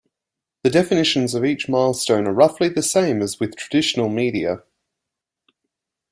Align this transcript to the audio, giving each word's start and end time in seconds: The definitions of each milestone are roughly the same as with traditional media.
The 0.63 0.71
definitions 0.71 1.35
of 1.35 1.45
each 1.45 1.69
milestone 1.69 2.27
are 2.27 2.33
roughly 2.33 2.69
the 2.69 2.81
same 2.81 3.21
as 3.21 3.39
with 3.39 3.55
traditional 3.55 4.09
media. 4.09 4.63